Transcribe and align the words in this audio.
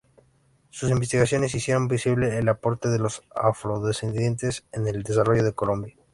Sus 0.71 0.89
investigaciones 0.89 1.53
hicieron 1.53 1.87
visible 1.87 2.35
el 2.35 2.49
aporte 2.49 2.89
de 2.89 2.97
los 2.97 3.21
Afrodescendientes 3.35 4.65
en 4.71 4.87
el 4.87 5.03
desarrollo 5.03 5.43
de 5.43 5.53
Colombia. 5.53 5.95